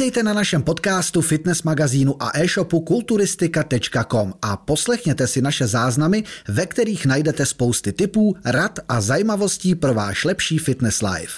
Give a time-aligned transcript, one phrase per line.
[0.00, 6.66] Vítejte na našem podcastu, fitness magazínu a e-shopu kulturistika.com a poslechněte si naše záznamy, ve
[6.66, 11.32] kterých najdete spousty tipů, rad a zajímavostí pro váš lepší fitness life.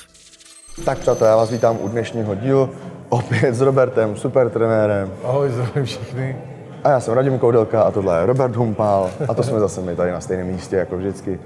[0.84, 2.70] Tak přátelé, já vás vítám u dnešního dílu,
[3.08, 5.12] opět s Robertem, super trenérem.
[5.24, 6.36] Ahoj, zdravím všechny.
[6.84, 9.96] A já jsem Radim Koudelka a tohle je Robert Humpál a to jsme zase my
[9.96, 11.40] tady na stejném místě jako vždycky.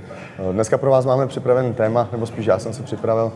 [0.52, 3.32] Dneska pro vás máme připravený téma, nebo spíš já jsem si připravil.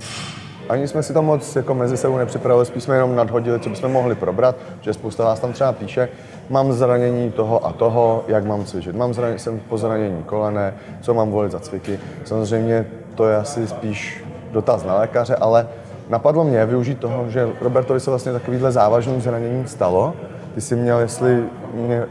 [0.70, 3.92] Ani jsme si to moc jako mezi sebou nepřipravili, spíš jsme jenom nadhodili, co bychom
[3.92, 6.08] mohli probrat, že spousta vás tam třeba píše,
[6.50, 8.96] mám zranění toho a toho, jak mám cvičit.
[8.96, 11.98] Mám zranění, jsem po zranění kolene, co mám volit za cviky.
[12.24, 15.68] Samozřejmě to je asi spíš dotaz na lékaře, ale
[16.08, 20.14] napadlo mě využít toho, že Robertovi se vlastně takovýhle závažný zranění stalo.
[20.54, 21.44] Ty jsi měl, jestli
[21.74, 22.06] mě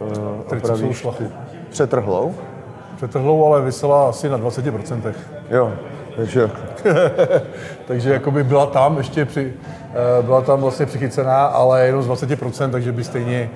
[0.00, 1.24] uh, opravíš, ty,
[1.70, 2.34] přetrhlou?
[2.96, 5.12] Přetrhlou, ale vysela asi na 20%.
[5.50, 5.72] Jo,
[6.16, 6.50] takže...
[7.86, 9.52] takže jakoby byla tam ještě při,
[10.18, 13.50] uh, byla tam vlastně přichycená, ale jenom z 20%, takže by stejně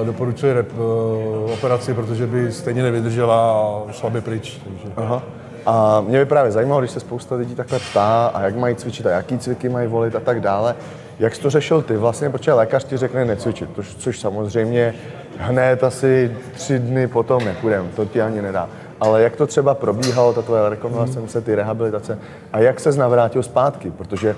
[0.00, 4.60] uh, doporučili rep, uh, operaci, protože by stejně nevydržela a šla by pryč.
[4.64, 4.88] Takže.
[4.96, 5.22] Aha.
[5.66, 9.06] A mě by právě zajímalo, když se spousta lidí takhle ptá, a jak mají cvičit
[9.06, 10.74] a jaký cviky mají volit a tak dále.
[11.18, 14.94] Jak jsi to řešil ty vlastně, protože lékař ti řekne necvičit, což, což samozřejmě
[15.38, 18.68] hned asi tři dny potom nepůjdem, to ti ani nedá.
[19.00, 22.18] Ale jak to třeba probíhalo, ta tvoje rekonvalescence, ty rehabilitace
[22.52, 24.36] a jak se navrátil zpátky, protože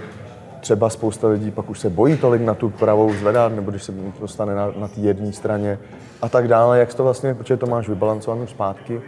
[0.61, 3.93] třeba spousta lidí pak už se bojí tolik na tu pravou zvedat, nebo když se
[4.21, 5.79] dostane na, na té jedné straně
[6.23, 6.79] a tak dále.
[6.79, 9.01] Jak to vlastně, protože to máš vybalancované zpátky?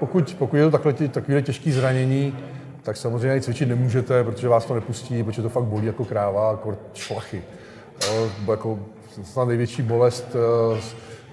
[0.00, 2.38] Pokud, pokud je to takhle, takové těžké zranění,
[2.82, 6.50] tak samozřejmě ani cvičit nemůžete, protože vás to nepustí, protože to fakt bolí jako kráva,
[6.50, 7.42] jako šlachy.
[8.06, 8.78] Jo, jako
[9.24, 10.36] snad největší bolest
[10.76, 10.80] eh,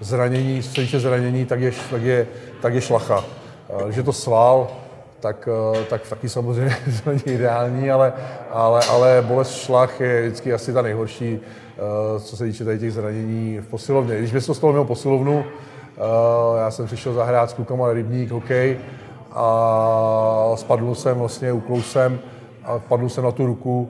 [0.00, 2.26] zranění, co se týče zranění, tak je, tak je,
[2.62, 3.24] tak je šlacha.
[3.84, 4.68] Když je to sval,
[5.20, 8.12] tak, eh, tak taky samozřejmě to není ideální, ale,
[8.50, 12.92] ale, ale bolest šlach je vždycky asi ta nejhorší, eh, co se týče tady těch
[12.92, 14.18] zranění v posilovně.
[14.18, 15.44] Když by se to stalo mimo posilovnu,
[16.58, 18.78] já jsem přišel zahrát s klukama rybník, hokej,
[19.32, 22.18] a spadl jsem vlastně, uklousem
[22.64, 23.88] a padl jsem na tu ruku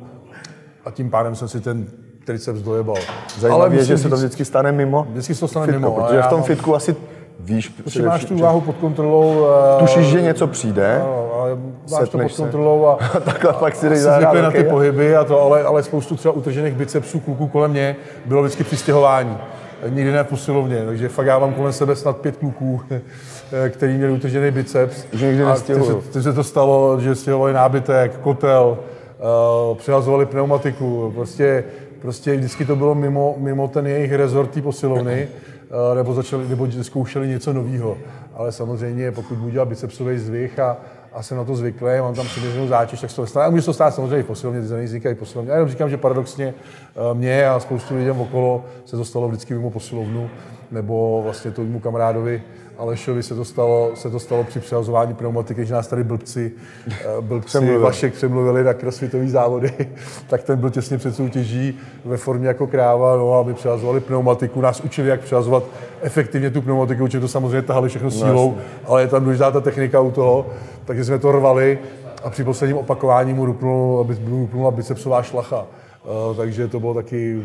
[0.84, 1.86] a tím pádem jsem si ten
[2.24, 2.96] triceps dojebal.
[3.38, 5.06] Zajímavé je, že se to vždycky stane mimo?
[5.10, 5.94] Vždycky se to stane fitko, mimo.
[5.94, 6.96] Protože v tom fitku asi
[7.40, 9.46] víš, Protože máš tu váhu pod kontrolou.
[9.78, 11.02] Tušíš, že něco přijde,
[11.34, 11.58] ale
[11.90, 14.34] máš to pod kontrolou a, a takhle pak si zahrát.
[14.34, 17.96] na ty pohyby, a to, ale, ale spoustu třeba utržených bicepsů kluků kolem mě
[18.26, 19.38] bylo vždycky přistěhování
[19.88, 22.80] nikdy ne v posilovně, takže fakt já mám kolem sebe snad pět kluků,
[23.68, 25.06] který měli utržený biceps.
[25.12, 25.44] Už nikdy
[26.12, 28.78] ty se, to stalo, že stěhovali nábytek, kotel,
[29.68, 31.64] uh, přihazovali pneumatiku, prostě,
[32.02, 35.28] prostě vždycky to bylo mimo, mimo ten jejich rezort té posilovny,
[35.94, 37.98] nebo, začali, nebo zkoušeli něco nového.
[38.34, 40.76] Ale samozřejmě, pokud budu dělat bicepsový zvych a,
[41.12, 43.46] a jsem na to zvyklý, mám tam přiměřenou zátěž, tak se to nestane.
[43.46, 45.50] A může se to stát samozřejmě i v posilovně, ty zranění vznikají posilovně.
[45.50, 49.54] Já jenom říkám, že paradoxně eh, mě a spoustu lidem okolo se to stalo vždycky
[49.54, 50.30] mimo posilovnu,
[50.70, 52.42] nebo vlastně tomu kamarádovi
[52.78, 56.52] Alešovi se to stalo, se to stalo při přehazování pneumatiky, že nás tady blbci,
[56.90, 57.80] eh, blbci Přemluvil.
[57.80, 59.72] Vašek přemluvili na crossfitové závody,
[60.28, 64.60] tak ten byl těsně před soutěží ve formě jako kráva, no a my přehazovali pneumatiku,
[64.60, 65.64] nás učili, jak přehazovat
[66.02, 69.50] efektivně tu pneumatiku, určitě to samozřejmě tahali všechno no, sílou, no, ale je tam důležitá
[69.50, 70.46] ta technika u toho,
[70.84, 71.78] takže jsme to rvali
[72.24, 75.66] a při posledním opakování mu rupnul, rupnula bicepsová šlacha.
[76.30, 77.42] Uh, takže to bylo taky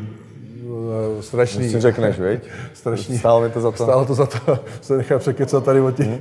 [0.64, 1.59] uh, strašný.
[1.59, 2.42] Když si řekneš, viď?
[2.74, 3.18] strašný.
[3.18, 3.84] Stálo mi to za to.
[3.84, 6.20] Stálo to za to, se nechá překecat tady od těch, hmm.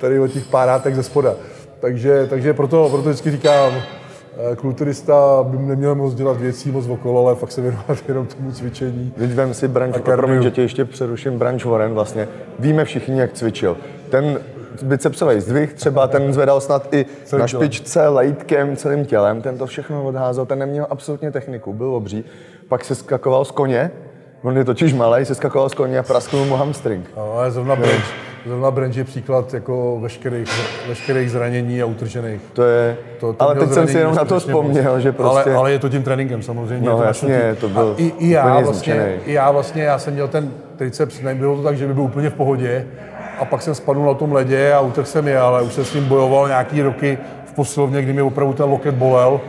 [0.00, 1.34] tady od těch párátek ze spoda.
[1.80, 7.26] Takže, takže proto, proto vždycky říkám, eh, kulturista by neměl moc dělat věcí moc okolo,
[7.26, 9.12] ale fakt se věnovat jenom tomu cvičení.
[9.18, 12.28] Teď vem si Branch, promiň, že tě ještě přeruším, Branch Warren vlastně.
[12.58, 13.76] Víme všichni, jak cvičil.
[14.10, 14.38] Ten
[14.82, 19.66] bicepsový zdvih, třeba ten zvedal snad i celým na špičce, lejtkem, celým tělem, ten to
[19.66, 22.24] všechno odházel, ten neměl absolutně techniku, byl obří.
[22.68, 23.90] Pak se skakoval z koně,
[24.42, 27.10] on je totiž malý, se skakoval z koně a prasknul mu hamstring.
[27.16, 28.04] No, ale zrovna branch,
[28.46, 30.48] zrovna branch je příklad jako veškerých,
[30.88, 32.40] veškerých zranění a utržených.
[32.52, 35.02] To je, to, to ale teď jsem si jenom na to vzpomněl, moc.
[35.02, 35.50] že prostě...
[35.50, 36.88] Ale, ale, je to tím tréninkem samozřejmě.
[36.88, 40.28] No to jasně, to byl i, i, já vlastně, i já vlastně, já jsem měl
[40.28, 42.86] ten triceps, nebylo to tak, že by byl úplně v pohodě,
[43.38, 45.94] a pak jsem spadl na tom ledě a utrhl jsem je, ale už jsem s
[45.94, 49.40] ním bojoval nějaký roky v posilovně, kdy mi opravdu ten loket bolel.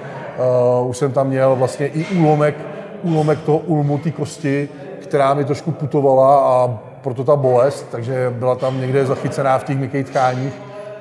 [0.82, 2.56] Uh, už jsem tam měl vlastně i úlomek,
[3.04, 8.56] úlomek toho ulmu, té kosti, která mi trošku putovala a proto ta bolest, takže byla
[8.56, 10.54] tam někde zachycená v těch měkkých tkáních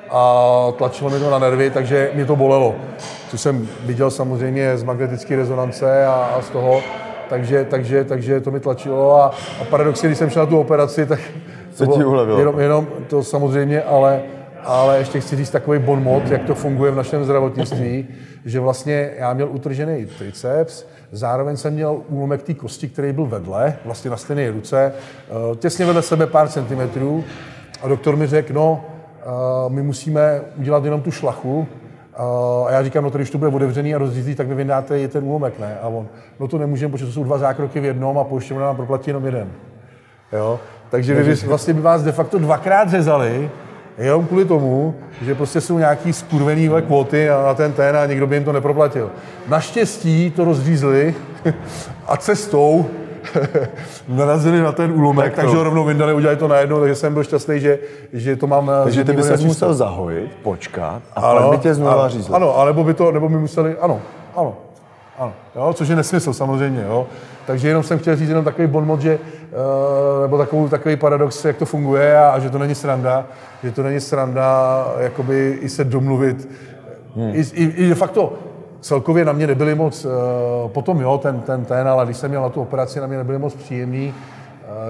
[0.09, 2.75] a tlačilo mi to na nervy, takže mě to bolelo.
[3.29, 6.81] Což jsem viděl samozřejmě z magnetické rezonance a, a z toho,
[7.29, 11.05] takže, takže, takže to mi tlačilo a, a paradoxně, když jsem šel na tu operaci,
[11.05, 11.19] tak
[11.73, 12.39] se ti ulevilo.
[12.39, 14.21] Jenom, jenom to samozřejmě, ale,
[14.63, 18.07] ale ještě chci říct takový bon mot, jak to funguje v našem zdravotnictví,
[18.45, 23.77] že vlastně já měl utržený triceps, zároveň jsem měl úlomek té kosti, který byl vedle,
[23.85, 27.23] vlastně na stejné ruce, eh, těsně vedle sebe pár centimetrů
[27.81, 28.85] a doktor mi řekl, no,
[29.19, 29.25] eh,
[29.69, 31.67] my musíme udělat jenom tu šlachu,
[32.17, 35.07] a já říkám, no to když to bude otevřený a rozřízlý, tak mi vydáte i
[35.07, 35.77] ten úlomek, ne?
[35.81, 36.07] A on,
[36.39, 39.25] no to nemůžeme, protože to jsou dva zákroky v jednom a pojišťovna nám proplatí jenom
[39.25, 39.51] jeden.
[40.33, 40.59] Jo?
[40.89, 43.49] Takže vy, vlastně by vás de facto dvakrát řezali,
[43.97, 48.35] jenom kvůli tomu, že prostě jsou nějaký skurvený kvóty na ten ten a někdo by
[48.35, 49.11] jim to neproplatil.
[49.47, 51.15] Naštěstí to rozřízli
[52.07, 52.85] a cestou
[54.07, 57.23] narazili na ten úlomek, tak takže ho rovnou vyndali, udělali to najednou, takže jsem byl
[57.23, 57.79] šťastný, že,
[58.13, 61.73] že to mám Takže ty by se musel zahojit, počkat a ano, pak by tě
[61.73, 62.33] znova řízli.
[62.35, 64.01] Ano, anebo by to, nebo by museli, ano,
[64.35, 64.55] ano,
[65.17, 67.07] ano, jo, což je nesmysl samozřejmě, jo.
[67.45, 71.57] Takže jenom jsem chtěl říct jenom takový bonmot, že, uh, nebo takový, takový paradox, jak
[71.57, 73.25] to funguje a, a, že to není sranda,
[73.63, 76.49] že to není sranda, jakoby i se domluvit.
[77.15, 77.29] Hmm.
[77.35, 78.33] I, i, I de facto
[78.81, 80.11] celkově na mě nebyli moc, uh,
[80.67, 83.39] potom jo, ten, ten, ten, ale když jsem měl na tu operaci, na mě nebyli
[83.39, 84.13] moc příjemný,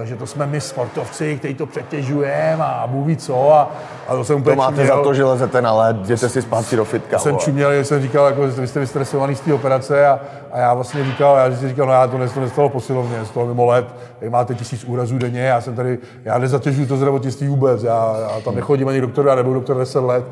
[0.04, 3.70] že to jsme my sportovci, kteří to přetěžujeme a Bůh ví co a,
[4.08, 4.96] a to jsem úplně To máte čuměl.
[4.96, 7.18] za to, že lezete na led, jděte si zpátky do fitka.
[7.18, 10.20] Jsem čuměl, jsem říkal, jako, že vy jste vystresovaný z té operace a,
[10.52, 13.46] a, já vlastně říkal, já si říkal, no já to, to nestalo posilovně, z toho
[13.46, 13.86] mimo let,
[14.20, 18.40] vy máte tisíc úrazů denně, já jsem tady, já nezatěžuju to zdravotnictví vůbec, já, já
[18.40, 20.24] tam nechodím ani doktor, já nebudu doktor 10 let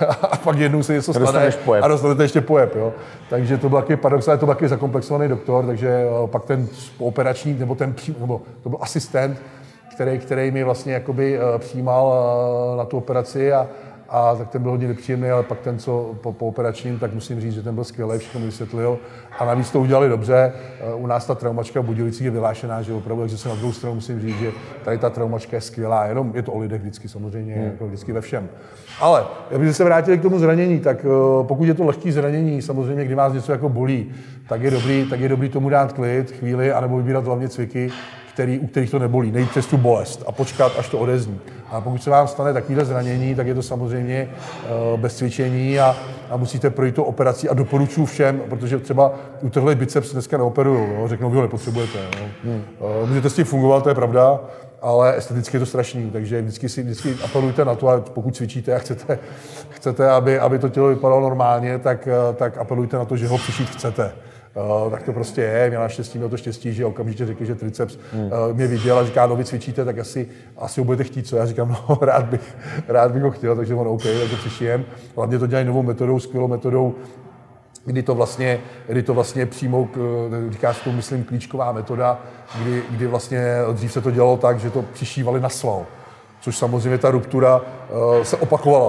[0.30, 1.52] a pak jednou se něco stane
[1.82, 2.92] a dostanete ještě pojeb, jo.
[3.30, 6.68] Takže to byl taky paradox, ale to byl taky zakomplexovaný doktor, takže pak ten
[6.98, 9.42] operační, nebo ten, nebo to byl asistent,
[9.94, 13.68] který, který mi vlastně jakoby eh, přijímal eh, na tu operaci a,
[14.08, 17.40] a tak ten byl hodně nepříjemný, ale pak ten, co po, po operačním, tak musím
[17.40, 18.98] říct, že ten byl skvělý, všechno mi vysvětlil
[19.38, 20.52] a navíc to udělali dobře.
[20.80, 23.72] Eh, u nás ta traumačka v Budějovicích je vyhlášená, že opravdu, takže se na druhou
[23.72, 24.52] stranu musím říct, že
[24.84, 27.64] tady ta traumačka je skvělá, jenom je to o lidech vždycky samozřejmě, hmm.
[27.64, 28.48] jako vždycky ve všem.
[29.00, 31.06] Ale kdybyste se vrátili k tomu zranění, tak
[31.42, 34.12] pokud je to lehké zranění, samozřejmě, kdy vás něco jako bolí,
[34.48, 37.90] tak je dobrý, tak je dobrý tomu dát klid, chvíli, anebo vybírat hlavně cviky,
[38.40, 41.40] který, u kterých to nebolí, nejít přes tu bolest a počkat, až to odezní.
[41.70, 44.28] A pokud se vám stane takovéhle zranění, tak je to samozřejmě
[44.92, 45.96] uh, bez cvičení a,
[46.30, 51.08] a musíte projít tu operaci a doporučuji všem, protože třeba utrhlý biceps dneska neoperují, no,
[51.08, 51.98] řeknou, vy ho nepotřebujete.
[52.20, 52.26] No.
[52.44, 52.62] Hmm.
[53.02, 54.40] Uh, můžete s tím fungovat, to je pravda,
[54.82, 58.74] ale esteticky je to strašný, takže vždycky si vždycky apelujte na to, a pokud cvičíte
[58.74, 59.18] a chcete,
[59.70, 63.38] chcete aby, aby to tělo vypadalo normálně, tak, eh, tak apelujte na to, že ho
[63.38, 64.12] přišít chcete.
[64.54, 65.68] Uh, tak to prostě je.
[65.68, 68.24] Měl naštěstí, měl to štěstí, že okamžitě řekl, že triceps hmm.
[68.24, 71.36] uh, mě viděl a říká, no vy cvičíte, tak asi, asi ho budete chtít, co?
[71.36, 72.56] Já říkám, no rád bych,
[72.88, 74.84] rád bych ho chtěl, takže on OK, takže přišijem.
[75.16, 76.94] Hlavně to dělají novou metodou, skvělou metodou,
[77.84, 79.88] kdy to vlastně, kdy to vlastně přímo,
[80.50, 82.20] říká se to, myslím, klíčková metoda,
[82.62, 85.86] kdy, kdy vlastně dřív se to dělalo tak, že to přišívali na sval
[86.40, 88.86] což samozřejmě ta ruptura uh, se opakovala.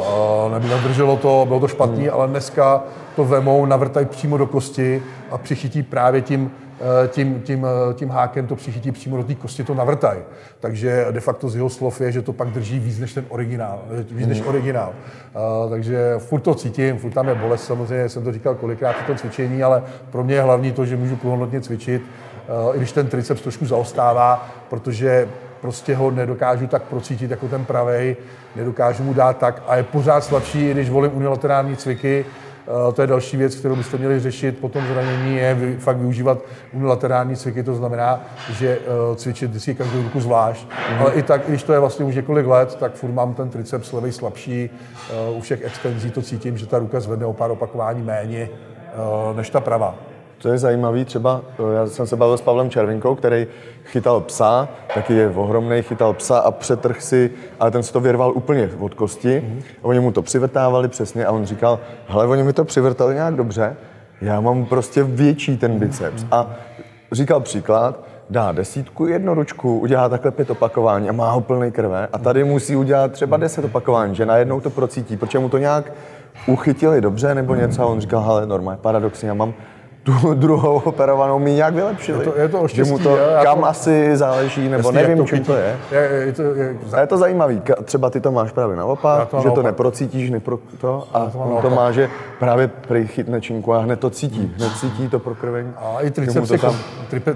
[0.48, 2.14] Uh, nedrželo to, bylo to špatný, hmm.
[2.14, 2.84] ale dneska
[3.16, 8.48] to vemou, navrtají přímo do kosti a přichytí právě tím, eh, tím, tím, tím hákem
[8.48, 10.20] to přichytí přímo do té kosti, to navrtají.
[10.60, 13.80] Takže de facto z jeho slov je, že to pak drží víc než ten originál,
[14.12, 14.50] víc než hmm.
[14.50, 14.94] originál.
[15.64, 19.08] Uh, takže furt to cítím, furt tam je bolest, samozřejmě jsem to říkal kolikrát v
[19.08, 22.92] tom cvičení, ale pro mě je hlavní to, že můžu plnohodnotně cvičit, uh, i když
[22.92, 25.28] ten triceps trošku zaostává, protože
[25.62, 28.18] prostě ho nedokážu tak procítit jako ten pravej,
[28.56, 33.08] nedokážu mu dát tak a je pořád slabší, když volím unilaterální cviky, eh, to je
[33.08, 36.38] další věc, kterou byste měli řešit po tom zranění, je fakt využívat
[36.74, 38.20] unilaterální cviky, to znamená,
[38.52, 40.68] že eh, cvičit vždycky každou ruku zvlášť.
[40.68, 41.02] Mm-hmm.
[41.02, 43.94] Ale i tak, když to je vlastně už několik let, tak furt mám ten triceps
[43.94, 48.02] levej slabší, eh, u všech extenzí to cítím, že ta ruka zvedne o pár opakování
[48.02, 48.50] méně
[49.36, 50.11] než ta pravá.
[50.42, 51.42] To je zajímavý, třeba
[51.74, 53.48] já jsem se bavil s Pavlem Červinkou, který
[53.86, 58.32] chytal psa, taky je ohromný, chytal psa a přetrh si, ale ten se to vyrval
[58.36, 59.40] úplně od kosti.
[59.40, 59.64] Mm-hmm.
[59.82, 63.76] Oni mu to přivrtávali přesně a on říkal, hele, oni mi to přivrtali nějak dobře,
[64.22, 66.24] já mám prostě větší ten biceps.
[66.24, 66.28] Mm-hmm.
[66.32, 66.56] A
[67.12, 72.08] říkal příklad, dá desítku, jednu ručku, udělá takhle pět opakování a má ho plný krve
[72.14, 75.92] a tady musí udělat třeba deset opakování, že najednou to procítí, protože mu to nějak
[76.48, 79.54] uchytili dobře nebo něco a on říkal, hele, normálně, paradoxně, já mám
[80.04, 82.20] tu druhou operovanou mi nějak vylepšili.
[82.20, 85.26] Je to, je to že mu to kam to, asi záleží, nebo jasný, nevím, to
[85.26, 85.78] čím to je.
[85.92, 87.62] je, je, to, je a je to zajímavý.
[87.84, 89.56] Třeba ty to máš právě naopak, to že naopak.
[89.56, 92.70] to neprocítíš, nepro, to, a to on to má, že právě
[93.06, 94.54] chytne činku a hned to cítí.
[94.58, 95.74] Hned cítí to prokrvení.
[95.78, 96.76] A i triceps, je, tam...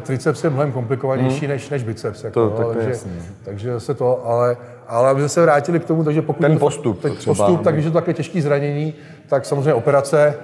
[0.04, 1.50] triceps je mnohem komplikovanější hmm.
[1.50, 2.24] než, než biceps.
[2.24, 2.96] Jako, to, tak to takže,
[3.44, 4.58] takže se to, ale
[4.88, 7.92] ale aby se vrátili k tomu, takže pokud ten postup, třeba, postup, tak když je
[7.92, 8.94] to také těžké zranění,
[9.28, 10.36] tak samozřejmě operace,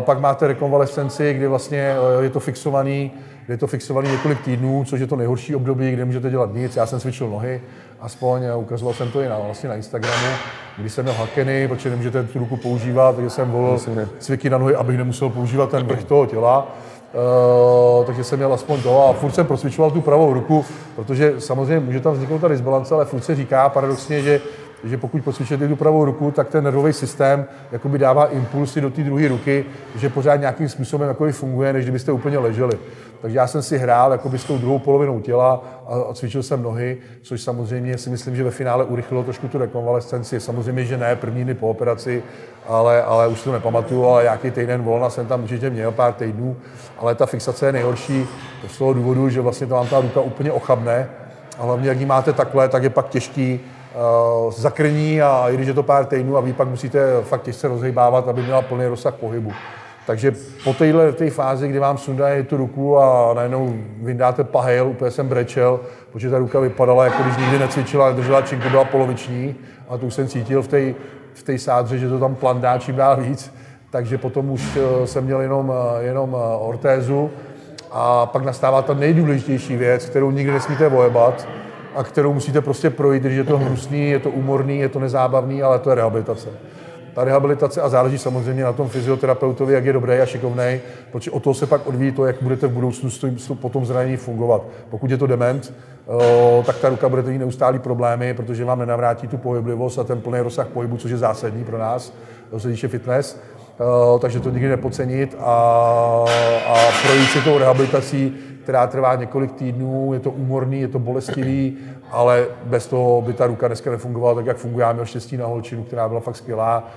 [0.00, 3.10] pak máte rekonvalescenci, kdy vlastně uh, je to fixovaný,
[3.46, 6.76] kde je to fixovaný několik týdnů, což je to nejhorší období, kde můžete dělat nic.
[6.76, 7.60] Já jsem cvičil nohy,
[8.00, 10.26] aspoň ukazoval jsem to i na, vlastně na Instagramu,
[10.78, 13.78] když jsem měl hakeny, protože nemůžete tu ruku používat, takže jsem volil
[14.18, 16.76] cviky na nohy, abych nemusel používat ten vrch toho těla.
[17.98, 20.64] Uh, takže jsem měl aspoň to a furt jsem prosvičoval tu pravou ruku,
[20.96, 24.40] protože samozřejmě může tam vzniknout ta disbalance, ale furt se říká paradoxně, že
[24.84, 29.02] že pokud pocvičujete tu pravou ruku, tak ten nervový systém jakoby dává impulsy do té
[29.02, 29.64] druhé ruky,
[29.96, 32.78] že pořád nějakým způsobem jakoby funguje, než kdybyste úplně leželi.
[33.20, 36.96] Takže já jsem si hrál jakoby s tou druhou polovinou těla a, cvičil jsem nohy,
[37.22, 40.40] což samozřejmě si myslím, že ve finále urychlilo trošku tu rekonvalescenci.
[40.40, 42.22] Samozřejmě, že ne první dny po operaci,
[42.68, 46.56] ale, ale už to nepamatuju, ale nějaký týden volna jsem tam určitě měl, pár týdnů,
[46.98, 48.26] ale ta fixace je nejhorší
[48.68, 51.08] z toho důvodu, že vlastně to ta ruka úplně ochabne,
[51.58, 53.60] a hlavně, jak ji máte takhle, tak je pak těžký
[54.50, 58.28] zakrní a i když je to pár týdnů a vy pak musíte fakt těžce rozhýbávat,
[58.28, 59.52] aby měla plný rozsah pohybu.
[60.06, 60.32] Takže
[60.64, 65.28] po téhle té fázi, kdy vám sundají tu ruku a najednou vyndáte pahel, úplně jsem
[65.28, 65.80] brečel,
[66.12, 69.54] protože ta ruka vypadala, jako když nikdy necvičila, držela činku, byla poloviční
[69.88, 70.94] a to už jsem cítil v té
[71.34, 73.54] v tej sádře, že to tam plandá čím dál víc,
[73.90, 77.30] takže potom už eh, jsem měl jenom, eh, jenom ortézu
[77.92, 81.48] a pak nastává ta nejdůležitější věc, kterou nikdy nesmíte vojebat,
[81.94, 85.62] a kterou musíte prostě projít, když je to hnusný, je to úmorný, je to nezábavný,
[85.62, 86.48] ale to je rehabilitace.
[87.14, 90.80] Ta rehabilitace a záleží samozřejmě na tom fyzioterapeutovi, jak je dobrý a šikovný,
[91.12, 93.10] protože o to se pak odvíjí to, jak budete v budoucnu
[93.60, 94.62] po tom zranění fungovat.
[94.90, 95.72] Pokud je to dement,
[96.66, 100.40] tak ta ruka budete mít neustálý problémy, protože vám nenavrátí tu pohyblivost a ten plný
[100.40, 102.14] rozsah pohybu, což je zásadní pro nás,
[102.50, 103.40] co se týče fitness.
[104.20, 105.52] Takže to nikdy nepocenit a,
[106.66, 106.74] a
[107.06, 108.34] projít si tou rehabilitací
[108.64, 111.78] která trvá několik týdnů, je to úmorný, je to bolestivý,
[112.10, 114.82] ale bez toho by ta ruka dneska nefungovala tak, jak funguje.
[114.86, 116.88] Já měl štěstí na holčinu, která byla fakt skvělá.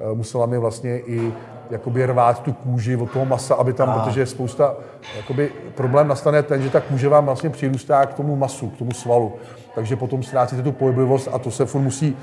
[0.00, 1.32] Eh, musela mi vlastně i
[1.70, 3.98] jakoby rvát tu kůži od toho masa, aby tam, a.
[3.98, 4.74] protože je spousta,
[5.16, 8.92] jakoby problém nastane ten, že ta kůže vám vlastně přirůstá k tomu masu, k tomu
[8.92, 9.32] svalu.
[9.74, 12.16] Takže potom ztrácíte tu pohyblivost a to se furt musí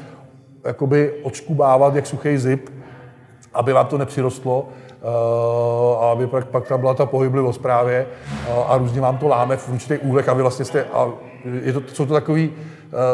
[0.66, 2.70] jakoby odškubávat jak suchý zip,
[3.54, 4.68] aby vám to nepřirostlo
[6.01, 8.06] a aby pak, pak tam byla ta pohyblivost právě
[8.50, 11.08] a, a různě vám to láme v určitých úhlech a vy vlastně jste, a
[11.63, 12.56] je to, jsou to takový, uh,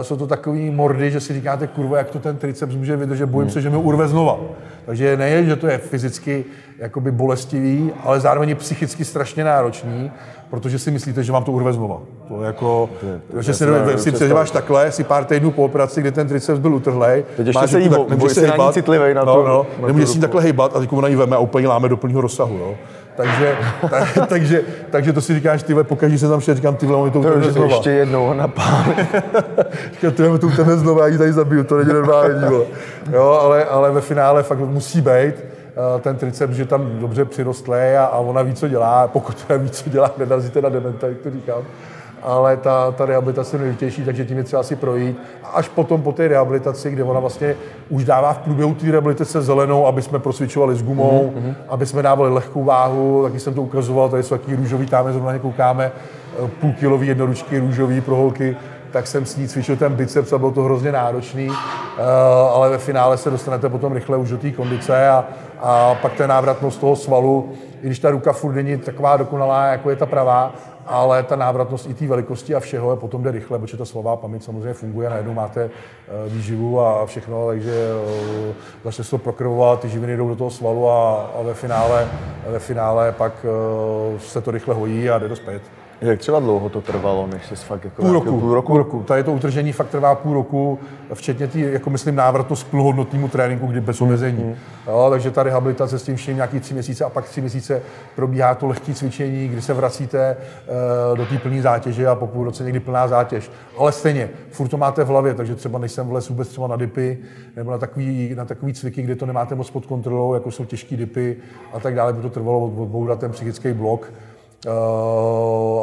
[0.02, 3.50] jsou to takový mordy, že si říkáte, kurva, jak to ten triceps může vydržet, bojím
[3.50, 4.40] se, že mi urve znova.
[4.86, 6.46] Takže nejen, že to je fyzicky
[6.78, 10.12] jakoby bolestivý, ale zároveň psychicky strašně náročný,
[10.54, 12.02] protože si myslíte, že vám to urve znova.
[12.28, 12.90] To je jako,
[13.32, 16.60] to je, že si, si předěláš takhle, si pár týdnů po operaci, kdy ten triceps
[16.60, 17.26] byl utrhlej.
[17.38, 19.44] Teď ještě se jí, tak, nemůžeš se hejbat, citlivý na no, to.
[19.48, 21.98] No, no, nemůžeš si takhle hejbat a teď ona ji veme a úplně láme do
[21.98, 22.58] plného rozsahu.
[22.58, 22.76] No.
[23.16, 23.58] Takže,
[23.90, 27.20] tak, takže, takže to si říkáš, ty pokaždé se tam šel, říkám, ty vole, to
[27.20, 27.68] uteme znova.
[27.68, 28.84] ještě jednou napál.
[29.94, 32.44] říkám, ty to uteme znova, já ji tady zabiju, to není normální.
[33.12, 35.53] Jo, ale, ale ve finále fakt musí být
[36.02, 39.08] ten triceps, že tam dobře přirostlé a, a ona ví, co dělá.
[39.08, 41.64] Pokud ví, co dělá, nenarazíte na dementa, jak to říkám
[42.24, 45.18] ale ta, ta rehabilitace je nejdůležitější, takže tím je třeba si projít.
[45.44, 47.56] A až potom po té rehabilitaci, kde ona vlastně
[47.90, 51.56] už dává v průběhu té rehabilitace zelenou, aby jsme prosvičovali s gumou, mm-hmm.
[51.70, 55.40] aby jsme dávali lehkou váhu, taky jsem to ukazoval, tady jsou taky růžový, tam zrovna
[55.40, 55.92] koukáme,
[56.46, 58.58] eh, půlkilový jednoručky růžový pro holky,
[58.92, 62.02] tak jsem s ní cvičil ten biceps a bylo to hrozně náročný, eh,
[62.54, 65.26] ale ve finále se dostanete potom rychle už do té kondice a,
[65.66, 67.52] a pak ten návratnost toho svalu,
[67.82, 70.56] i když ta ruka furt není taková dokonalá, jako je ta pravá,
[70.86, 74.16] ale ta návratnost i té velikosti a všeho je potom jde rychle, protože ta slová
[74.16, 77.88] paměť samozřejmě funguje, najednou máte eh, výživu a všechno, takže
[78.50, 78.54] eh,
[78.84, 82.08] začne se to prokrvovat, ty živiny jdou do toho svalu a, a ve, finále,
[82.48, 83.46] ve finále pak
[84.18, 85.62] se to rychle hojí a jde to zpět.
[86.04, 88.68] Jak třeba dlouho to trvalo, než se fakt jako půl roku, půl roku?
[88.68, 89.04] Půl roku.
[89.04, 90.80] Tady to utržení fakt trvá půl roku,
[91.14, 94.44] včetně tý, jako myslím, návratnost k plnohodnotnému tréninku, kdy bez omezení.
[94.44, 94.56] Mm.
[94.88, 97.82] Jo, takže ta rehabilitace s tím vším nějaký tři měsíce a pak tři měsíce
[98.16, 100.38] probíhá to lehké cvičení, kdy se vracíte
[101.12, 103.52] uh, do té plné zátěže a po půl roce někdy plná zátěž.
[103.78, 106.76] Ale stejně, furt to máte v hlavě, takže třeba než jsem vlez vůbec třeba na
[106.76, 107.18] dipy
[107.56, 110.98] nebo na takový, na takový cviky, kde to nemáte moc pod kontrolou, jako jsou těžké
[110.98, 111.38] dipy
[111.74, 114.12] a tak dále, by to trvalo odbourat ten psychický blok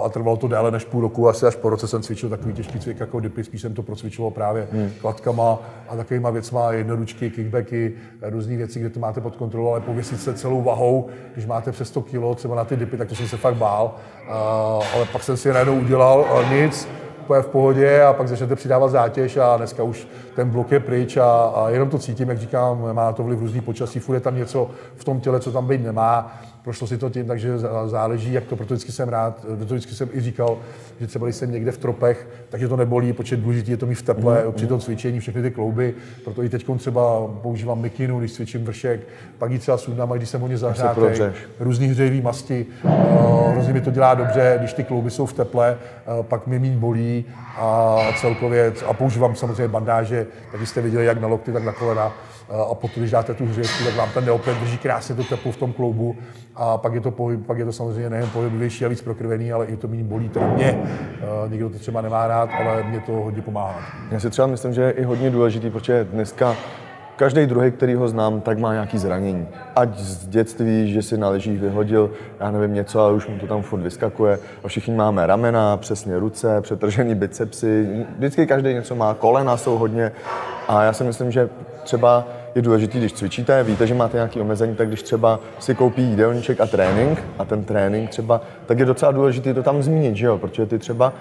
[0.04, 2.80] a trvalo to déle než půl roku, asi až po roce jsem cvičil takový těžký
[2.80, 4.90] cvik jako dipy, spíš jsem to procvičoval právě hmm.
[5.00, 5.58] kladkama
[5.88, 10.34] a takovýma věcma, jednoručky, kickbacky, různé věci, kde to máte pod kontrolou, ale pověsit se
[10.34, 13.36] celou vahou, když máte přes 100 kg třeba na ty dipy, tak to jsem se
[13.36, 13.94] fakt bál,
[14.28, 14.34] uh,
[14.94, 16.88] ale pak jsem si najednou udělal uh, nic,
[17.42, 21.52] v pohodě a pak začnete přidávat zátěž a dneska už ten blok je pryč a,
[21.54, 24.70] a jenom to cítím, jak říkám, má to vliv různý počasí, furt je tam něco
[24.96, 28.56] v tom těle, co tam být nemá prošlo si to tím, takže záleží, jak to,
[28.56, 30.58] proto vždycky jsem rád, proto vždycky jsem i říkal,
[31.00, 33.94] že třeba když jsem někde v tropech, takže to nebolí, protože důležitý je to mít
[33.94, 34.52] v teple, mm.
[34.52, 39.00] při tom cvičení, všechny ty klouby, proto i teď třeba používám mikinu, když cvičím vršek,
[39.38, 41.00] pak ji třeba sundám, když jsem hodně zahrátý,
[41.60, 45.78] různý hřejivý masti, uh, hrozně mi to dělá dobře, když ty klouby jsou v teple,
[46.18, 47.24] uh, pak mi méně bolí
[47.56, 52.12] a celkově, a používám samozřejmě bandáže, tak jste viděli jak na lokty, tak na kolena,
[52.70, 55.56] a potom, když dáte tu hřejivku, tak vám ten neopren drží krásně to teplo v
[55.56, 56.16] tom kloubu
[56.62, 59.66] a pak je to, pohyb, pak je to samozřejmě nejen pohyblivější a víc prokrvený, ale
[59.66, 60.28] i to méně bolí.
[60.28, 60.82] Teda mě,
[61.48, 63.80] někdo to třeba nemá rád, ale mě to hodně pomáhá.
[64.10, 66.56] Já si třeba myslím, že je i hodně důležitý, protože dneska
[67.16, 69.48] každý druhý, který ho znám, tak má nějaký zranění.
[69.76, 73.46] Ať z dětství, že si na ležích vyhodil, já nevím něco, ale už mu to
[73.46, 74.38] tam furt vyskakuje.
[74.64, 78.04] A všichni máme ramena, přesně ruce, přetržený bicepsy.
[78.16, 80.12] Vždycky každý něco má, kolena jsou hodně.
[80.68, 81.48] A já si myslím, že
[81.82, 86.02] třeba je důležité, když cvičíte, víte, že máte nějaké omezení, tak když třeba si koupí
[86.02, 90.26] jídelníček a trénink, a ten trénink třeba, tak je docela důležité to tam zmínit, že
[90.26, 90.38] jo?
[90.38, 91.12] Protože ty třeba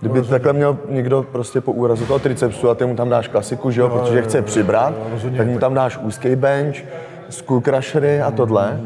[0.00, 0.30] Kdyby rozhodně.
[0.30, 3.80] takhle měl někdo prostě po úrazu toho tricepsu a ty mu tam dáš klasiku, že
[3.80, 4.94] jo, no, protože chce přibrat,
[5.36, 6.76] tak mu tam dáš úzký bench,
[7.30, 8.80] skull crushery a tohle.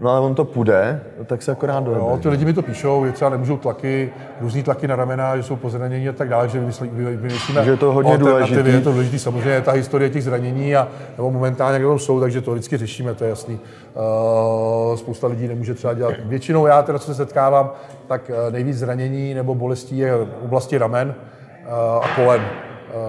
[0.00, 2.04] No ale on to půjde, tak se akorát dojede.
[2.04, 5.42] Jo, ty lidi mi to píšou, že třeba nemůžou tlaky, různý tlaky na ramena, že
[5.42, 8.70] jsou pozranění a tak dále, že vymyslíme že je to hodně důležité.
[8.70, 12.52] Je to důležité, samozřejmě ta historie těch zranění a nebo momentálně, kde jsou, takže to
[12.52, 13.60] vždycky řešíme, to je jasný.
[13.94, 16.14] Uh, spousta lidí nemůže třeba dělat.
[16.24, 17.70] Většinou já teda, co se setkávám,
[18.08, 21.14] tak eh, nejvíc zranění nebo bolestí je v oblasti ramen
[21.66, 22.42] uh, a kolen.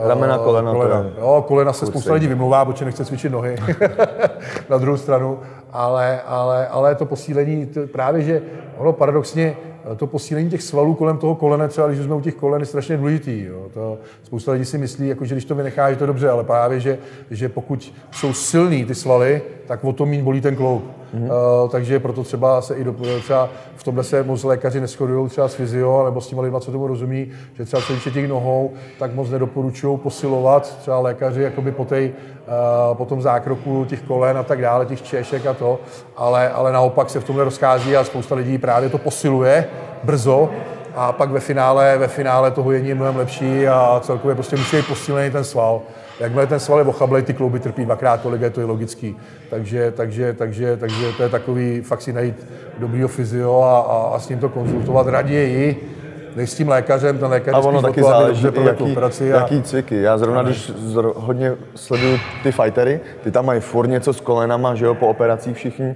[0.08, 0.72] Ramena, kolena.
[0.72, 1.02] kolena.
[1.02, 1.14] To je...
[1.18, 3.56] Jo, kolena se spousta lidí vymlouvá, protože nechce cvičit nohy.
[4.70, 5.40] na druhou stranu
[5.72, 8.42] ale, ale, ale to posílení, to právě, že
[8.78, 9.58] ono paradoxně,
[9.96, 12.98] to posílení těch svalů kolem toho kolene, třeba když jsme u těch kolen, je strašně
[12.98, 13.44] důležitý.
[13.44, 13.68] Jo.
[13.74, 16.80] To, spousta lidí si myslí, jako, že když to vynechá, že to dobře, ale právě,
[16.80, 16.98] že,
[17.32, 20.97] že pokud jsou silný ty svaly, tak o to méně bolí ten kloub.
[21.16, 21.64] Mm-hmm.
[21.64, 25.48] Uh, takže proto třeba se i do, třeba v tomhle se moc lékaři neschodují třeba
[25.48, 28.72] s fyzio, nebo s těma lidma, co tomu rozumí, že třeba co týče těch nohou,
[29.00, 32.14] tak moc nedoporučují posilovat třeba lékaři jakoby po, tej,
[32.90, 35.80] uh, po tom zákroku těch kolen a tak dále, těch češek a to,
[36.18, 39.66] ale, ale naopak se v tomhle rozchází a spousta lidí právě to posiluje
[40.04, 40.50] brzo,
[40.98, 44.88] a pak ve finále, ve finále toho je mnohem lepší a celkově prostě musí být
[44.88, 45.82] posílený ten sval.
[46.20, 49.18] Jakmile ten sval je ochablej, ty klouby trpí dvakrát tolik, je to je logický.
[49.50, 52.48] Takže, takže, takže, takže to je takový, fakt si najít
[52.80, 55.94] dobrýho fyzio a, a, a s ním to konzultovat raději,
[56.36, 59.38] než s tím lékařem, ten lékař a ono taky záleží, jaký, operaci a...
[59.38, 60.02] jaký cviky.
[60.02, 64.76] Já zrovna, když zro, hodně sleduju ty fightery, ty tam mají furt něco s kolenama,
[64.76, 65.96] že jo, po operacích všichni,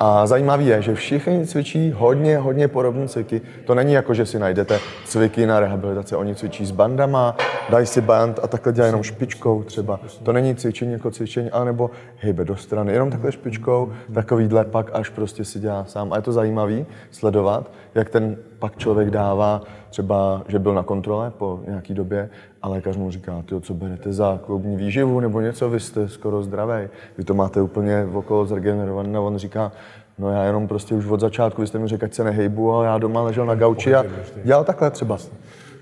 [0.00, 3.40] a zajímavé je, že všichni cvičí hodně, hodně podobné cviky.
[3.66, 6.16] To není jako, že si najdete cviky na rehabilitaci.
[6.16, 7.36] Oni cvičí s bandama,
[7.70, 10.00] dají si band a takhle dělají jenom špičkou třeba.
[10.22, 15.08] To není cvičení jako cvičení, anebo hejbe do strany, jenom takhle špičkou, takovýhle pak až
[15.08, 16.12] prostě si dělá sám.
[16.12, 21.30] A je to zajímavé sledovat, jak ten pak člověk dává třeba, že byl na kontrole
[21.30, 22.30] po nějaký době
[22.62, 26.42] a lékař mu říká, ty co berete za kloubní výživu nebo něco, vy jste skoro
[26.42, 29.72] zdravý, vy to máte úplně v okolo zregenerované a on říká,
[30.18, 32.86] no já jenom prostě už od začátku, vy jste mi řekl, ať se nehejbu, ale
[32.86, 34.04] já doma ležel na gauči a
[34.44, 35.18] dělal takhle třeba.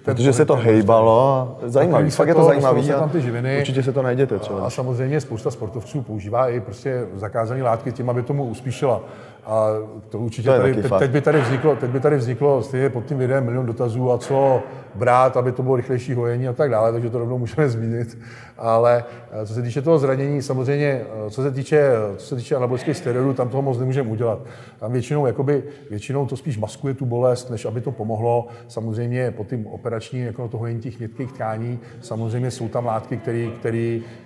[0.04, 3.58] Protože se to hejbalo a zajímavý, fakt je to zajímavý a ty živiny.
[3.58, 4.60] určitě se to najděte třeba.
[4.60, 9.00] A samozřejmě spousta sportovců používá i prostě zakázané látky tím, aby tomu uspíšila.
[9.46, 9.66] A
[10.08, 13.04] to určitě to tady, teď, teď, by tady vzniklo, teď by tady vzniklo stejně pod
[13.04, 14.62] tím videem milion dotazů a co
[14.94, 18.18] brát, aby to bylo rychlejší hojení a tak dále, takže to rovnou můžeme zmínit.
[18.58, 22.56] Ale eh, co se týče toho zranění, samozřejmě, eh, co se týče, co se týče
[22.56, 24.38] anabolických steroidů, tam toho moc nemůžeme udělat.
[24.80, 28.46] Tam většinou, jakoby, většinou to spíš maskuje tu bolest, než aby to pomohlo.
[28.68, 33.16] Samozřejmě po tím operačním jako to hojení těch měkkých tkání, samozřejmě jsou tam látky,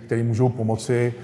[0.04, 1.14] které můžou pomoci,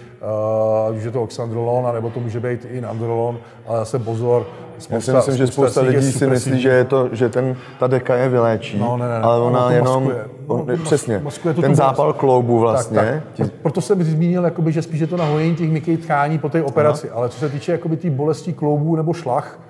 [0.91, 4.47] uh, je to oxandrolon, nebo to může být i nandrolon, ale zase pozor,
[4.79, 7.87] Spousta, Já si myslím, že spousta lidí si myslí, že, je to, že ten, ta
[7.87, 10.27] deka je vyléčí, no, ne, ne, ale ona, jenom, maskuje.
[10.47, 12.99] on, no, přesně, maskuje to ten zápal kloubu vlastně.
[12.99, 13.53] Tak, tak.
[13.63, 16.63] Proto jsem zmínil, jakoby, že spíš je to na hojení těch měkkých tkání po té
[16.63, 17.19] operaci, Aha.
[17.19, 19.66] ale co se týče té tý bolesti kloubů nebo šlach, Eh,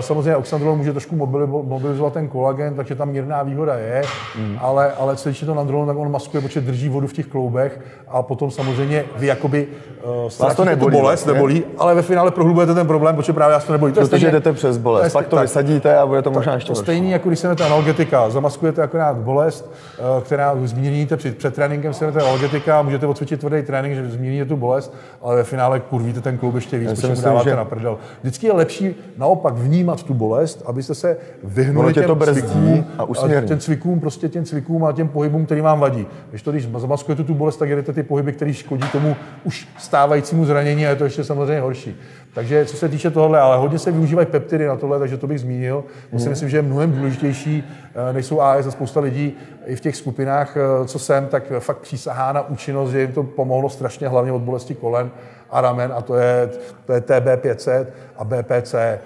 [0.00, 1.16] samozřejmě oxandrol může trošku
[1.62, 4.02] mobilizovat ten kolagen, takže tam mírná výhoda je,
[4.38, 4.58] mm.
[4.60, 8.22] ale, ale co to nandrolon, tak on maskuje, protože drží vodu v těch kloubech a
[8.22, 9.66] potom samozřejmě vy jakoby
[10.38, 13.64] uh, to nebolí, tu bolest, nebolí, ale ve finále prohlubujete ten problém, protože právě vás
[13.64, 13.92] to nebolí.
[13.92, 16.68] To protože stejně, jdete přes bolest, pak to tak, vysadíte a bude to možná ještě
[16.68, 21.54] to stejný, jako když se jdete analgetika, zamaskujete akorát bolest, eh, která zmírníte před, před
[21.54, 25.80] tréninkem, se jdete analgetika, můžete odcvičit tvrdý trénink, že zmírníte tu bolest, ale ve finále
[25.80, 27.56] kurvíte ten kloub ještě víc, protože mu dáváte že...
[27.56, 27.98] na prdel.
[28.22, 32.26] Vždycky je lepší naopak naopak vnímat tu bolest, abyste se vyhnuli Ono tě těm to
[32.26, 33.48] cvikům, a usměrní.
[33.48, 36.06] těm cvikům, prostě těm cvikům a těm pohybům, který vám vadí.
[36.30, 40.44] Když to, když zamaskujete tu bolest, tak jedete ty pohyby, které škodí tomu už stávajícímu
[40.44, 41.96] zranění a je to ještě samozřejmě horší.
[42.34, 45.40] Takže co se týče tohle, ale hodně se využívají peptidy na tohle, takže to bych
[45.40, 45.84] zmínil.
[46.10, 49.32] To si myslím, že je mnohem důležitější, eh, než jsou AS a spousta lidí
[49.66, 53.22] i v těch skupinách, eh, co jsem, tak fakt přísahá na účinnost, že jim to
[53.22, 55.10] pomohlo strašně, hlavně od bolesti kolen
[55.50, 56.50] a ramen, a to je,
[56.86, 57.86] to je TB500
[58.18, 58.74] a BPC.
[58.74, 59.00] Eh,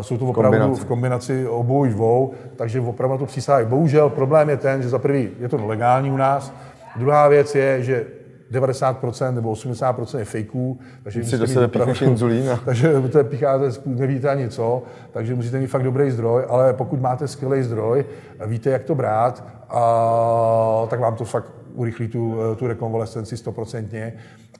[0.00, 0.80] Jsou to opravdu Kombinaci.
[0.80, 3.66] v kombinaci obou dvou, takže opravdu to přísahají.
[3.66, 6.52] Bohužel problém je ten, že za prvý je to legální u nás,
[6.96, 8.06] druhá věc je, že
[8.52, 13.18] 90% nebo 80% je fejků, takže Si musíte do sebe píchneš inzulín a- takže to
[13.18, 17.62] je picháte, nevíte ani co, takže musíte mít fakt dobrý zdroj, ale pokud máte skvělý
[17.62, 18.04] zdroj,
[18.46, 24.12] víte, jak to brát, a, tak vám to fakt urychlí tu, tu rekonvalescenci stoprocentně.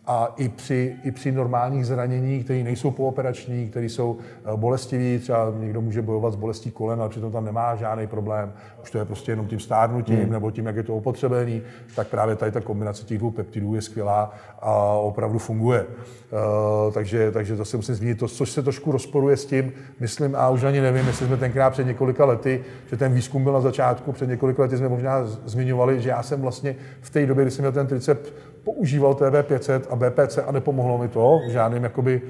[0.06, 5.52] A i při, i při normálních zraněních, které nejsou pooperační, které jsou eh, bolestivé, třeba
[5.58, 9.04] někdo může bojovat s bolestí kolen, ale přitom tam nemá žádný problém, už to je
[9.04, 10.32] prostě jenom tím stárnutím hmm.
[10.32, 11.62] nebo tím, jak je to opotřebený,
[11.96, 15.86] tak právě tady ta kombinace těch dvou peptidů je skvělá a opravdu funguje.
[15.86, 20.50] Uh, takže, takže zase musím zmínit to, což se trošku rozporuje s tím, myslím, a
[20.50, 24.12] už ani nevím, jestli jsme tenkrát před několika lety, že ten výzkum byl na začátku,
[24.12, 27.62] před několika lety jsme možná zmiňovali, že já jsem vlastně v té době, kdy jsem
[27.62, 32.22] měl ten tricep, používal TB500 a BPC a nepomohlo mi to v žádným jakoby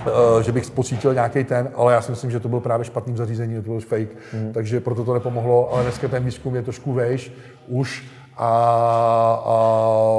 [0.00, 3.16] eh, že bych pocítil nějaký ten, ale já si myslím, že to byl právě špatným
[3.16, 4.52] zařízení, to byl fake, mm.
[4.52, 7.32] takže proto to nepomohlo, ale dneska ten výzkum je trošku vejš
[7.68, 8.04] už
[8.36, 8.48] a,
[9.44, 9.58] a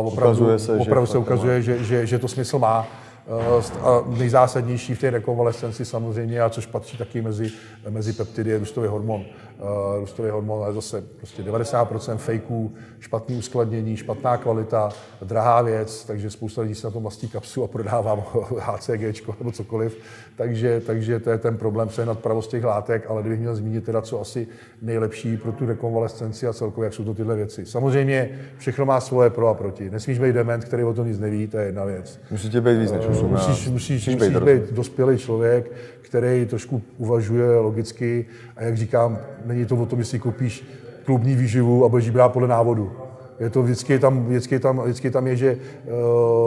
[0.05, 2.87] opravdu, Ukazuje se, že opravdu se fakt to ukazuje, že, že, že to smysl má.
[3.27, 7.51] Eh, A nejzásadnější v té rekonvalescenci samozřejmě, a což patří taky mezi,
[7.89, 9.25] mezi peptidy, je růstový hormon.
[9.59, 14.89] Eh, Růstový hormon je zase prostě 90% fejků, špatný uskladnění, špatná kvalita,
[15.21, 18.15] drahá věc, takže spousta lidí se na to mastí kapsu a prodává
[18.59, 19.97] HCG nebo cokoliv.
[20.35, 24.01] Takže, takže to je ten problém sehnat pravost těch látek, ale kdybych měl zmínit teda,
[24.01, 24.47] co asi
[24.81, 27.65] nejlepší pro tu rekonvalescenci a celkově, jak jsou to tyhle věci.
[27.65, 29.89] Samozřejmě všechno má svoje pro a proti.
[29.89, 32.19] Nesmíš být dement, který o tom nic neví, to je jedna věc.
[32.31, 33.31] Musíte být víc než 8.
[33.31, 39.19] Musíš, musíš, musíš být být dospělý člověk, který trošku uvažuje logicky a jak říkám,
[39.55, 40.67] není to o tom, jestli koupíš
[41.05, 42.91] klubní výživu a budeš brát podle návodu.
[43.39, 45.57] Je to vždycky tam, vždycky tam, vždycky tam je, že,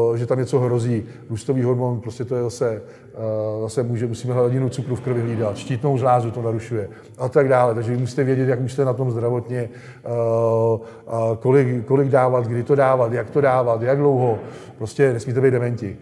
[0.08, 1.04] uh, že tam něco hrozí.
[1.30, 5.56] Růstový hormon, prostě to je zase, uh, zase může, musíme hladinu cukru v krvi hlídat,
[5.56, 7.74] štítnou žlázu to narušuje a tak dále.
[7.74, 9.68] Takže vy musíte vědět, jak jste na tom zdravotně,
[10.04, 14.38] uh, uh, kolik, kolik dávat, kdy to dávat, jak to dávat, jak dlouho.
[14.78, 15.96] Prostě nesmíte být dementi.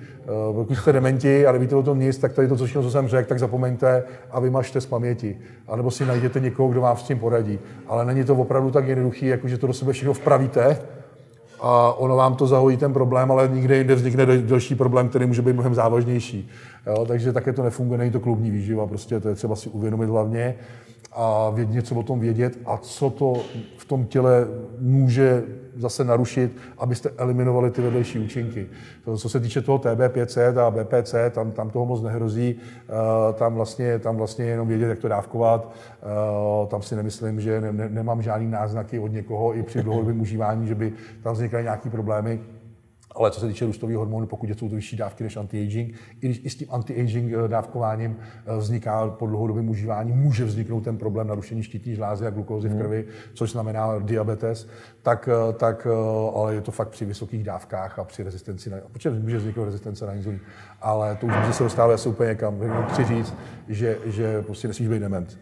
[0.49, 3.29] Uh, pokud jste dementi a nevíte o tom nic, tak tady to, co jsem řekl,
[3.29, 5.37] tak zapomeňte a vymažte z paměti.
[5.69, 7.59] A nebo si najděte někoho, kdo vám s tím poradí.
[7.87, 10.79] Ale není to opravdu tak jednoduché, jako že to do sebe všechno vpravíte,
[11.61, 15.27] a ono vám to zahojí ten problém, ale nikde jinde vznikne dal- další problém, který
[15.27, 16.51] může být mnohem závažnější.
[16.87, 20.07] Jo, takže také to nefunguje, není to klubní výživa, prostě to je třeba si uvědomit
[20.07, 20.55] hlavně
[21.13, 23.35] a něco o tom vědět a co to
[23.87, 24.47] tom těle
[24.79, 25.43] může
[25.77, 28.67] zase narušit, abyste eliminovali ty vedlejší účinky.
[29.05, 32.57] To, co se týče toho TB500 a BPC, tam, tam toho moc nehrozí,
[32.89, 35.73] Eh, tam vlastně, tam vlastně je jenom vědět, jak to dávkovat.
[36.03, 40.21] Eh, Tam si nemyslím, že ne, ne, nemám žádný náznaky od někoho i při dlouhodobém
[40.21, 42.41] užívání, že by tam vznikaly nějaké problémy.
[43.17, 46.41] Ale co se týče růstových hormonů, pokud jsou to vyšší dávky než anti-aging, i, když,
[46.45, 51.27] i s tím anti-aging eh, dávkováním eh, vzniká po dlouhodobém užívání, může vzniknout ten problém
[51.27, 54.69] narušení štítní žlázy a glukózy v krvi, což znamená diabetes,
[55.03, 55.87] tak, eh, tak,
[56.35, 60.07] ale je to fakt při vysokých dávkách a při rezistenci na, protože může vzniknout rezistence
[60.07, 60.41] na inzulín,
[60.83, 62.63] ale to už může se dostávat asi úplně někam.
[62.63, 63.35] Jenom chci říct,
[63.69, 65.39] že, že prostě nesmíš být dement.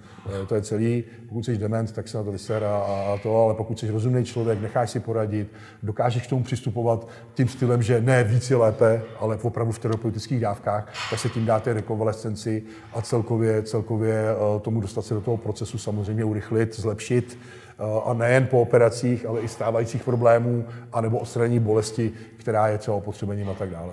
[0.49, 1.05] To je celý.
[1.29, 4.25] Pokud jsi dement, tak se na to vyser a, a to, ale pokud jsi rozumný
[4.25, 9.03] člověk, necháš si poradit, dokážeš k tomu přistupovat tím stylem, že ne víc je lépe,
[9.21, 14.81] ale opravdu v terapeutických dávkách, tak se tím dáte rekonvalescenci a celkově, celkově eh, tomu
[14.81, 17.39] dostat se do toho procesu samozřejmě urychlit, zlepšit
[17.79, 22.97] eh, a nejen po operacích, ale i stávajících problémů, anebo odstranění bolesti, která je třeba
[22.97, 23.93] opotřebením a tak dále.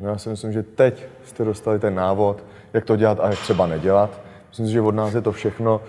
[0.00, 3.38] No já si myslím, že teď jste dostali ten návod, jak to dělat a jak
[3.38, 4.20] třeba nedělat.
[4.48, 5.80] Myslím si, že od nás je to všechno.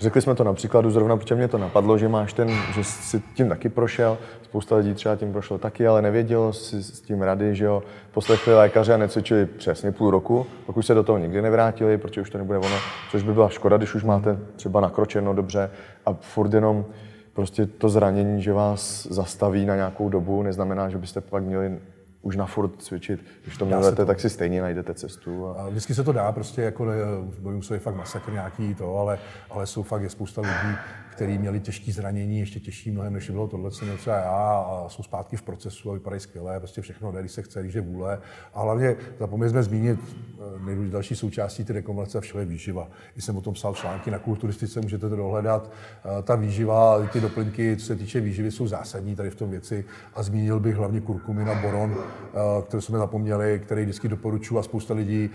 [0.00, 3.22] Řekli jsme to na příkladu zrovna, protože mě to napadlo, že máš ten, že jsi
[3.34, 7.54] tím taky prošel, spousta lidí třeba tím prošlo taky, ale nevědělo si s tím rady,
[7.54, 7.82] že jo,
[8.12, 12.30] poslechli lékaře a necvičili přesně půl roku, pokud se do toho nikdy nevrátili, protože už
[12.30, 12.76] to nebude ono,
[13.10, 15.70] což by byla škoda, když už máte třeba nakročeno dobře
[16.06, 16.84] a furt jenom
[17.32, 21.78] prostě to zranění, že vás zastaví na nějakou dobu, neznamená, že byste pak měli
[22.22, 23.24] už na furt cvičit.
[23.42, 25.46] Když to milujete, tak si stejně najdete cestu.
[25.46, 25.52] A...
[25.52, 26.94] A vždycky se to dá, prostě jako ne,
[27.38, 29.18] bojím se je fakt masakr nějaký to, ale,
[29.50, 30.76] ale jsou fakt je spousta lidí,
[31.18, 34.88] který měli těžké zranění, ještě těžší mnohem, než bylo tohle, co měl třeba já, a
[34.88, 37.80] jsou zpátky v procesu a vypadají skvěle, prostě všechno jde, když se chce, když je
[37.80, 38.18] vůle.
[38.54, 42.88] A hlavně zapomněli jsme zmínit eh, nejdůležitější další součástí ty rekonvalece a všeho je výživa.
[43.16, 45.70] I jsem o tom psal články na kulturistice, můžete to dohledat.
[45.70, 49.84] Eh, ta výživa, ty doplňky, co se týče výživy, jsou zásadní tady v tom věci.
[50.14, 54.62] A zmínil bych hlavně kurkumin a boron, eh, které jsme zapomněli, který vždycky doporučuji a
[54.62, 55.30] spousta lidí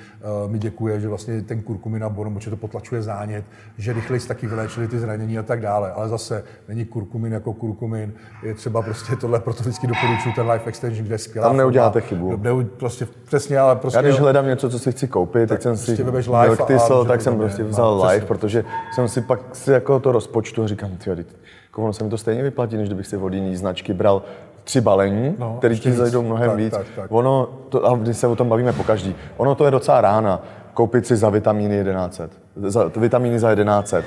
[0.48, 3.46] mi děkuje, že vlastně ten kurkumin a boron, protože to potlačuje zánět,
[3.78, 5.72] že rychleji taky vyléčili ty zranění a tak dále.
[5.73, 10.69] Ale zase není kurkumin jako kurkumin, je třeba prostě tohle, proto vždycky doporučuji ten Life
[10.69, 11.47] Extension, kde je skvělá.
[11.47, 12.38] Tam neuděláte chybu.
[12.38, 13.97] Ne, prostě přesně, ale prostě.
[13.97, 16.31] Já když hledám něco, co si chci koupit, tak, tak jsem si prostě
[16.65, 20.63] Thistle, tak jsem prostě vzal no, Life, protože jsem si pak si jako to rozpočtu
[20.63, 23.55] a říkám, ty jako ono se mi to stejně vyplatí, než kdybych si od jiný
[23.55, 24.21] značky bral
[24.63, 26.73] tři balení, no, které ti zajdou mnohem tak, víc.
[26.73, 27.12] Tak, tak.
[27.12, 30.43] Ono, to, a když se o tom bavíme po každý, ono to je docela rána
[30.73, 33.97] koupit si za vitamíny 1100, za vitamíny za 1100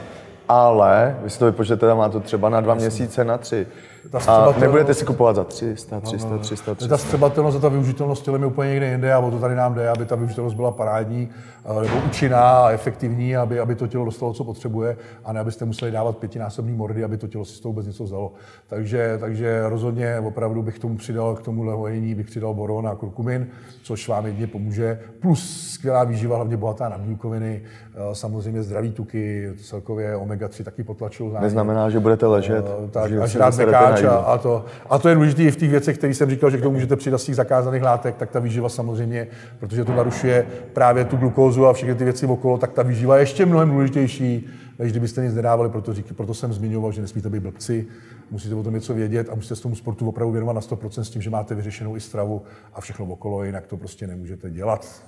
[0.49, 3.67] ale vy si to vypočtete, má to třeba na dva měsíce, na tři.
[4.29, 6.97] A nebudete si kupovat za 300, 300, no, no, 300, 300.
[6.97, 9.89] Ta střebatelnost a ta využitelnost je úplně někde jinde a o to tady nám jde,
[9.89, 11.29] aby ta využitelnost byla parádní
[11.83, 15.91] nebo účinná a efektivní, aby, aby to tělo dostalo, co potřebuje a ne abyste museli
[15.91, 18.33] dávat pětinásobný mordy, aby to tělo si z toho vůbec něco vzalo.
[18.67, 23.47] Takže, takže rozhodně opravdu bych tomu přidal k tomu lehojení, bych přidal boron a kurkumin,
[23.83, 25.01] což vám jedně pomůže.
[25.21, 27.63] Plus skvělá výživa, hlavně bohatá na bílkoviny,
[28.13, 31.33] samozřejmě zdraví tuky, celkově omega-3 taky potlačují.
[31.41, 32.67] Neznamená, že budete ležet.
[32.91, 36.15] Tak, že a a, a, to, a to je důležité i v těch věcech, které
[36.15, 39.27] jsem říkal, že k tomu můžete přidat z těch zakázaných látek, tak ta výživa samozřejmě,
[39.59, 43.23] protože to narušuje právě tu glukózu a všechny ty věci okolo, tak ta výživa je
[43.23, 47.41] ještě mnohem důležitější, než kdybyste nic nedávali, proto, řík, proto jsem zmiňoval, že nesmíte být
[47.41, 47.87] blbci,
[48.31, 51.11] musíte o tom něco vědět a musíte se tomu sportu opravdu věnovat na 100% s
[51.11, 52.43] tím, že máte vyřešenou i stravu
[52.75, 55.03] a všechno okolo, jinak to prostě nemůžete dělat.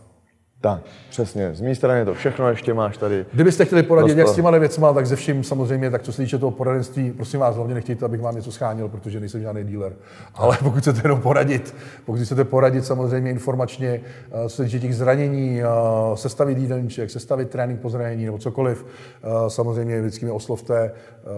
[0.60, 1.54] Tak, přesně.
[1.54, 3.26] Z mé strany to všechno ještě máš tady.
[3.32, 4.18] Kdybyste chtěli poradit, prostor.
[4.18, 7.40] jak s těma věcma, tak ze vším samozřejmě, tak co se týče toho poradenství, prosím
[7.40, 9.92] vás, hlavně nechtějte, abych vám něco schánil, protože nejsem žádný dealer.
[10.34, 11.74] Ale pokud chcete jenom poradit,
[12.06, 15.66] pokud chcete poradit samozřejmě informačně, eh, co se týče těch zranění, eh,
[16.14, 18.86] sestavit jídelníček, sestavit trénink po zranění nebo cokoliv,
[19.22, 20.92] eh, samozřejmě vždycky mě oslovte,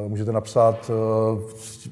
[0.08, 0.90] můžete napsat,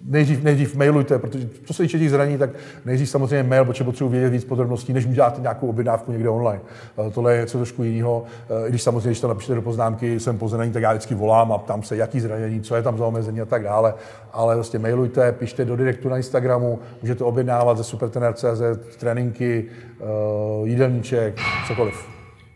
[0.04, 2.50] nejdřív, nejdřív mailujte, protože co se týče těch zranění, tak
[2.84, 6.60] nejdřív samozřejmě mail, protože potřebuji vědět víc podrobností, než uděláte nějakou objednávku někde online
[7.18, 8.24] tohle je něco trošku jiného.
[8.50, 11.52] Eh, I když samozřejmě, když to napíšete do poznámky, jsem pozranění, tak já vždycky volám
[11.52, 13.94] a ptám se, jaký zranění, co je tam za omezení a tak dále.
[14.32, 19.66] Ale prostě mailujte, pište do direktu na Instagramu, můžete objednávat ze supertener.cz tréninky,
[20.00, 20.04] eh,
[20.64, 22.06] jídelníček, cokoliv.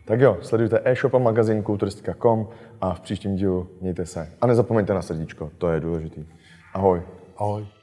[0.05, 2.47] Tak jo, sledujte e-shop a magazín kulturistika.com
[2.81, 4.29] a v příštím dílu mějte se.
[4.41, 6.25] A nezapomeňte na srdíčko, to je důležitý.
[6.73, 7.01] Ahoj.
[7.37, 7.82] Ahoj.